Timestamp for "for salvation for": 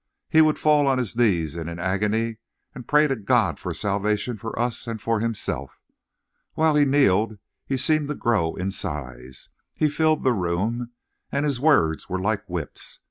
3.59-4.57